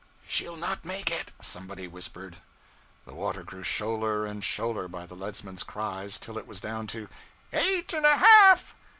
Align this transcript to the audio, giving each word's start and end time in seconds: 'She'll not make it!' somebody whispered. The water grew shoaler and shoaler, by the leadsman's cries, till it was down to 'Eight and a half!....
'She'll 0.27 0.55
not 0.55 0.83
make 0.83 1.11
it!' 1.11 1.31
somebody 1.43 1.87
whispered. 1.87 2.37
The 3.05 3.13
water 3.13 3.43
grew 3.43 3.61
shoaler 3.61 4.25
and 4.25 4.43
shoaler, 4.43 4.87
by 4.87 5.05
the 5.05 5.13
leadsman's 5.15 5.61
cries, 5.61 6.17
till 6.17 6.39
it 6.39 6.47
was 6.47 6.59
down 6.59 6.87
to 6.87 7.07
'Eight 7.53 7.93
and 7.93 8.07
a 8.07 8.17
half!.... 8.17 8.73